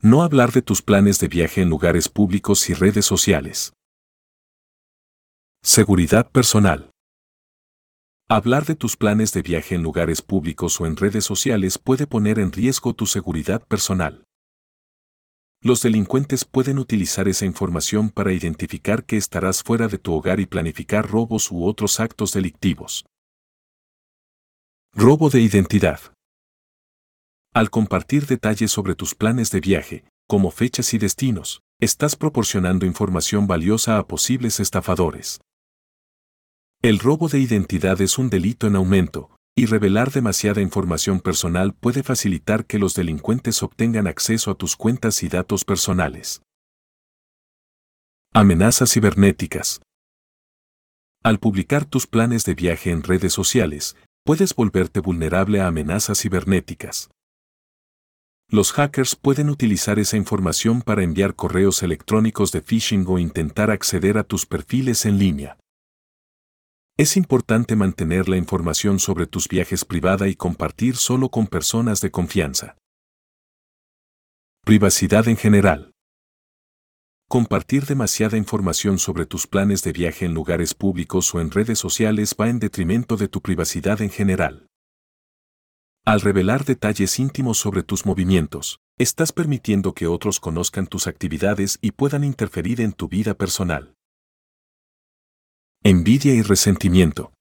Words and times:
No 0.00 0.22
hablar 0.22 0.52
de 0.52 0.62
tus 0.62 0.80
planes 0.80 1.18
de 1.18 1.26
viaje 1.26 1.60
en 1.60 1.70
lugares 1.70 2.08
públicos 2.08 2.70
y 2.70 2.74
redes 2.74 3.04
sociales. 3.04 3.72
Seguridad 5.60 6.30
personal. 6.30 6.92
Hablar 8.28 8.64
de 8.64 8.76
tus 8.76 8.96
planes 8.96 9.32
de 9.32 9.42
viaje 9.42 9.74
en 9.74 9.82
lugares 9.82 10.22
públicos 10.22 10.80
o 10.80 10.86
en 10.86 10.96
redes 10.96 11.24
sociales 11.24 11.78
puede 11.78 12.06
poner 12.06 12.38
en 12.38 12.52
riesgo 12.52 12.94
tu 12.94 13.06
seguridad 13.06 13.66
personal. 13.66 14.22
Los 15.60 15.82
delincuentes 15.82 16.44
pueden 16.44 16.78
utilizar 16.78 17.26
esa 17.26 17.44
información 17.44 18.10
para 18.10 18.32
identificar 18.32 19.04
que 19.04 19.16
estarás 19.16 19.64
fuera 19.64 19.88
de 19.88 19.98
tu 19.98 20.14
hogar 20.14 20.38
y 20.38 20.46
planificar 20.46 21.10
robos 21.10 21.50
u 21.50 21.64
otros 21.64 21.98
actos 21.98 22.32
delictivos. 22.32 23.04
Robo 24.92 25.28
de 25.28 25.40
identidad. 25.40 25.98
Al 27.58 27.70
compartir 27.70 28.26
detalles 28.26 28.70
sobre 28.70 28.94
tus 28.94 29.16
planes 29.16 29.50
de 29.50 29.58
viaje, 29.58 30.04
como 30.28 30.52
fechas 30.52 30.94
y 30.94 30.98
destinos, 30.98 31.60
estás 31.80 32.14
proporcionando 32.14 32.86
información 32.86 33.48
valiosa 33.48 33.98
a 33.98 34.06
posibles 34.06 34.60
estafadores. 34.60 35.40
El 36.82 37.00
robo 37.00 37.28
de 37.28 37.40
identidad 37.40 38.00
es 38.00 38.16
un 38.16 38.30
delito 38.30 38.68
en 38.68 38.76
aumento, 38.76 39.34
y 39.56 39.66
revelar 39.66 40.12
demasiada 40.12 40.60
información 40.60 41.18
personal 41.18 41.74
puede 41.74 42.04
facilitar 42.04 42.64
que 42.64 42.78
los 42.78 42.94
delincuentes 42.94 43.60
obtengan 43.64 44.06
acceso 44.06 44.52
a 44.52 44.54
tus 44.54 44.76
cuentas 44.76 45.24
y 45.24 45.28
datos 45.28 45.64
personales. 45.64 46.42
Amenazas 48.32 48.92
cibernéticas. 48.92 49.80
Al 51.24 51.40
publicar 51.40 51.86
tus 51.86 52.06
planes 52.06 52.44
de 52.44 52.54
viaje 52.54 52.92
en 52.92 53.02
redes 53.02 53.32
sociales, 53.32 53.96
puedes 54.24 54.54
volverte 54.54 55.00
vulnerable 55.00 55.60
a 55.60 55.66
amenazas 55.66 56.20
cibernéticas. 56.20 57.10
Los 58.50 58.72
hackers 58.72 59.14
pueden 59.14 59.50
utilizar 59.50 59.98
esa 59.98 60.16
información 60.16 60.80
para 60.80 61.02
enviar 61.02 61.34
correos 61.34 61.82
electrónicos 61.82 62.50
de 62.50 62.62
phishing 62.62 63.04
o 63.06 63.18
intentar 63.18 63.70
acceder 63.70 64.16
a 64.16 64.24
tus 64.24 64.46
perfiles 64.46 65.04
en 65.04 65.18
línea. 65.18 65.58
Es 66.96 67.18
importante 67.18 67.76
mantener 67.76 68.26
la 68.26 68.38
información 68.38 69.00
sobre 69.00 69.26
tus 69.26 69.48
viajes 69.48 69.84
privada 69.84 70.28
y 70.28 70.34
compartir 70.34 70.96
solo 70.96 71.28
con 71.28 71.46
personas 71.46 72.00
de 72.00 72.10
confianza. 72.10 72.78
Privacidad 74.64 75.28
en 75.28 75.36
general. 75.36 75.92
Compartir 77.28 77.84
demasiada 77.84 78.38
información 78.38 78.98
sobre 78.98 79.26
tus 79.26 79.46
planes 79.46 79.82
de 79.82 79.92
viaje 79.92 80.24
en 80.24 80.32
lugares 80.32 80.72
públicos 80.72 81.34
o 81.34 81.42
en 81.42 81.50
redes 81.50 81.78
sociales 81.78 82.34
va 82.40 82.48
en 82.48 82.60
detrimento 82.60 83.18
de 83.18 83.28
tu 83.28 83.42
privacidad 83.42 84.00
en 84.00 84.08
general. 84.08 84.68
Al 86.08 86.22
revelar 86.22 86.64
detalles 86.64 87.18
íntimos 87.18 87.58
sobre 87.58 87.82
tus 87.82 88.06
movimientos, 88.06 88.80
estás 88.96 89.30
permitiendo 89.30 89.92
que 89.92 90.06
otros 90.06 90.40
conozcan 90.40 90.86
tus 90.86 91.06
actividades 91.06 91.78
y 91.82 91.90
puedan 91.90 92.24
interferir 92.24 92.80
en 92.80 92.92
tu 92.94 93.08
vida 93.08 93.34
personal. 93.34 93.94
Envidia 95.84 96.32
y 96.32 96.40
resentimiento. 96.40 97.34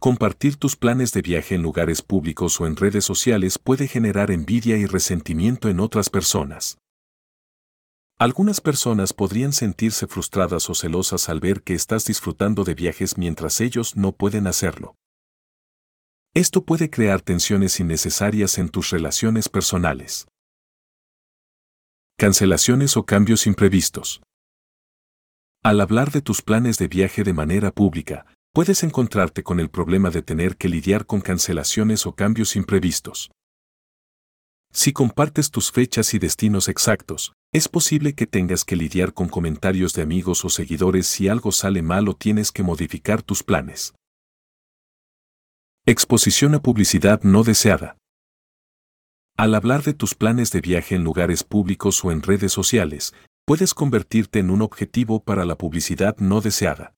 Compartir 0.00 0.56
tus 0.56 0.76
planes 0.76 1.12
de 1.12 1.20
viaje 1.20 1.56
en 1.56 1.60
lugares 1.60 2.00
públicos 2.00 2.58
o 2.58 2.66
en 2.66 2.74
redes 2.74 3.04
sociales 3.04 3.58
puede 3.58 3.86
generar 3.86 4.30
envidia 4.30 4.78
y 4.78 4.86
resentimiento 4.86 5.68
en 5.68 5.80
otras 5.80 6.08
personas. 6.08 6.78
Algunas 8.18 8.62
personas 8.62 9.12
podrían 9.12 9.52
sentirse 9.52 10.06
frustradas 10.06 10.70
o 10.70 10.74
celosas 10.74 11.28
al 11.28 11.40
ver 11.40 11.62
que 11.62 11.74
estás 11.74 12.06
disfrutando 12.06 12.64
de 12.64 12.72
viajes 12.72 13.18
mientras 13.18 13.60
ellos 13.60 13.94
no 13.94 14.12
pueden 14.12 14.46
hacerlo. 14.46 14.94
Esto 16.38 16.62
puede 16.62 16.88
crear 16.88 17.20
tensiones 17.20 17.80
innecesarias 17.80 18.58
en 18.58 18.68
tus 18.68 18.90
relaciones 18.90 19.48
personales. 19.48 20.28
Cancelaciones 22.16 22.96
o 22.96 23.04
cambios 23.04 23.48
imprevistos. 23.48 24.22
Al 25.64 25.80
hablar 25.80 26.12
de 26.12 26.22
tus 26.22 26.42
planes 26.42 26.78
de 26.78 26.86
viaje 26.86 27.24
de 27.24 27.32
manera 27.32 27.72
pública, 27.72 28.24
puedes 28.52 28.84
encontrarte 28.84 29.42
con 29.42 29.58
el 29.58 29.68
problema 29.68 30.10
de 30.10 30.22
tener 30.22 30.56
que 30.56 30.68
lidiar 30.68 31.06
con 31.06 31.22
cancelaciones 31.22 32.06
o 32.06 32.12
cambios 32.12 32.54
imprevistos. 32.54 33.32
Si 34.72 34.92
compartes 34.92 35.50
tus 35.50 35.72
fechas 35.72 36.14
y 36.14 36.20
destinos 36.20 36.68
exactos, 36.68 37.32
es 37.52 37.66
posible 37.66 38.12
que 38.12 38.28
tengas 38.28 38.64
que 38.64 38.76
lidiar 38.76 39.12
con 39.12 39.28
comentarios 39.28 39.92
de 39.92 40.02
amigos 40.02 40.44
o 40.44 40.50
seguidores 40.50 41.08
si 41.08 41.26
algo 41.26 41.50
sale 41.50 41.82
mal 41.82 42.08
o 42.08 42.14
tienes 42.14 42.52
que 42.52 42.62
modificar 42.62 43.24
tus 43.24 43.42
planes. 43.42 43.92
Exposición 45.90 46.54
a 46.54 46.60
publicidad 46.60 47.22
no 47.22 47.44
deseada. 47.44 47.96
Al 49.38 49.54
hablar 49.54 49.84
de 49.84 49.94
tus 49.94 50.14
planes 50.14 50.50
de 50.50 50.60
viaje 50.60 50.94
en 50.94 51.02
lugares 51.02 51.44
públicos 51.44 52.04
o 52.04 52.12
en 52.12 52.20
redes 52.20 52.52
sociales, 52.52 53.14
puedes 53.46 53.72
convertirte 53.72 54.38
en 54.38 54.50
un 54.50 54.60
objetivo 54.60 55.24
para 55.24 55.46
la 55.46 55.56
publicidad 55.56 56.14
no 56.18 56.42
deseada. 56.42 56.92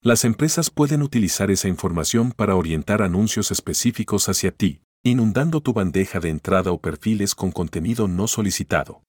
Las 0.00 0.24
empresas 0.24 0.70
pueden 0.70 1.02
utilizar 1.02 1.50
esa 1.50 1.66
información 1.66 2.30
para 2.30 2.54
orientar 2.54 3.02
anuncios 3.02 3.50
específicos 3.50 4.28
hacia 4.28 4.52
ti, 4.52 4.82
inundando 5.02 5.60
tu 5.60 5.72
bandeja 5.72 6.20
de 6.20 6.28
entrada 6.28 6.70
o 6.70 6.80
perfiles 6.80 7.34
con 7.34 7.50
contenido 7.50 8.06
no 8.06 8.28
solicitado. 8.28 9.02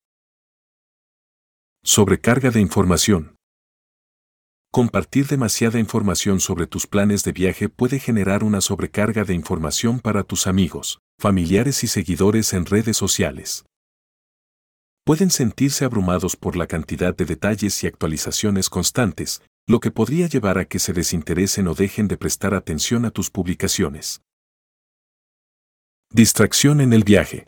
Sobrecarga 1.83 2.49
de 2.49 2.61
información. 2.61 3.38
Compartir 4.71 5.27
demasiada 5.27 5.79
información 5.79 6.39
sobre 6.39 6.67
tus 6.67 6.85
planes 6.87 7.23
de 7.23 7.31
viaje 7.31 7.69
puede 7.69 7.99
generar 7.99 8.43
una 8.43 8.61
sobrecarga 8.61 9.23
de 9.23 9.33
información 9.33 9.99
para 9.99 10.23
tus 10.23 10.47
amigos, 10.47 10.99
familiares 11.19 11.83
y 11.83 11.87
seguidores 11.87 12.53
en 12.53 12.65
redes 12.65 12.97
sociales 12.97 13.65
pueden 15.09 15.31
sentirse 15.31 15.85
abrumados 15.85 16.35
por 16.35 16.55
la 16.55 16.67
cantidad 16.67 17.15
de 17.17 17.25
detalles 17.25 17.83
y 17.83 17.87
actualizaciones 17.87 18.69
constantes, 18.69 19.41
lo 19.67 19.79
que 19.79 19.89
podría 19.89 20.27
llevar 20.27 20.59
a 20.59 20.65
que 20.65 20.77
se 20.77 20.93
desinteresen 20.93 21.67
o 21.67 21.73
dejen 21.73 22.07
de 22.07 22.15
prestar 22.15 22.53
atención 22.53 23.05
a 23.05 23.09
tus 23.09 23.31
publicaciones. 23.31 24.21
Distracción 26.11 26.79
en 26.79 26.93
el 26.93 27.03
viaje. 27.03 27.47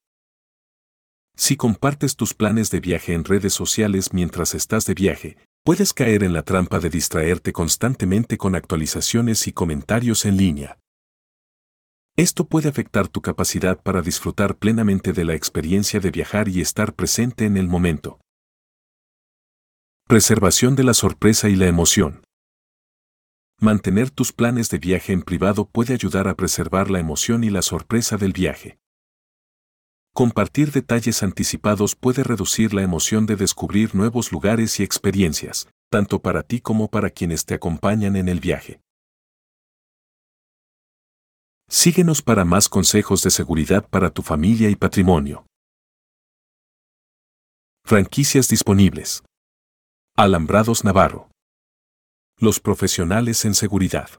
Si 1.38 1.56
compartes 1.56 2.16
tus 2.16 2.34
planes 2.34 2.72
de 2.72 2.80
viaje 2.80 3.14
en 3.14 3.26
redes 3.26 3.54
sociales 3.54 4.12
mientras 4.12 4.56
estás 4.56 4.88
de 4.88 4.96
viaje, 4.96 5.38
puedes 5.64 5.94
caer 5.94 6.24
en 6.24 6.34
la 6.34 6.42
trampa 6.42 6.80
de 6.80 6.90
distraerte 6.90 7.54
constantemente 7.54 8.38
con 8.38 8.56
actualizaciones 8.56 9.48
y 9.48 9.54
comentarios 9.54 10.26
en 10.26 10.38
línea. 10.38 10.80
Esto 12.18 12.46
puede 12.46 12.68
afectar 12.68 13.08
tu 13.08 13.22
capacidad 13.22 13.82
para 13.82 14.02
disfrutar 14.02 14.58
plenamente 14.58 15.14
de 15.14 15.24
la 15.24 15.34
experiencia 15.34 16.00
de 16.00 16.12
viajar 16.12 16.50
y 16.50 16.62
estar 16.62 16.94
presente 16.94 17.46
en 17.46 17.58
el 17.58 17.68
momento. 17.68 18.20
Preservación 20.08 20.76
de 20.76 20.84
la 20.84 20.94
sorpresa 20.94 21.48
y 21.48 21.56
la 21.56 21.68
emoción. 21.68 22.24
Mantener 23.60 24.10
tus 24.10 24.34
planes 24.34 24.70
de 24.70 24.80
viaje 24.80 25.14
en 25.14 25.22
privado 25.22 25.70
puede 25.70 25.94
ayudar 25.94 26.28
a 26.28 26.36
preservar 26.36 26.90
la 26.90 27.00
emoción 27.00 27.44
y 27.44 27.50
la 27.50 27.62
sorpresa 27.62 28.18
del 28.18 28.34
viaje. 28.34 28.81
Compartir 30.14 30.72
detalles 30.72 31.24
anticipados 31.24 31.96
puede 31.96 32.24
reducir 32.24 32.74
la 32.74 32.82
emoción 32.82 33.26
de 33.26 33.38
descubrir 33.38 33.96
nuevos 33.96 34.34
lugares 34.34 34.78
y 34.82 34.84
experiencias, 34.84 35.70
tanto 35.90 36.22
para 36.22 36.44
ti 36.44 36.60
como 36.60 36.90
para 36.90 37.10
quienes 37.10 37.46
te 37.46 37.54
acompañan 37.54 38.18
en 38.18 38.28
el 38.28 38.42
viaje. 38.42 38.82
Síguenos 41.70 42.22
para 42.22 42.44
más 42.44 42.68
consejos 42.68 43.24
de 43.24 43.32
seguridad 43.32 43.88
para 43.88 44.10
tu 44.10 44.22
familia 44.22 44.70
y 44.70 44.76
patrimonio. 44.76 45.46
Franquicias 47.86 48.50
disponibles. 48.50 49.24
Alambrados 50.18 50.84
Navarro. 50.84 51.32
Los 52.38 52.60
profesionales 52.60 53.46
en 53.46 53.56
seguridad. 53.56 54.10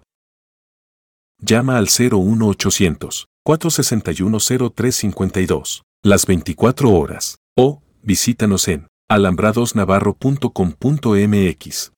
Llama 1.39 1.77
al 1.77 1.89
01800 1.89 3.27
461 3.45 4.39
0352 4.39 5.83
las 6.05 6.27
24 6.27 6.91
horas 6.91 7.37
o 7.57 7.81
visítanos 8.03 8.67
en 8.67 8.89
alambradosnavarro.com.mx. 9.09 11.93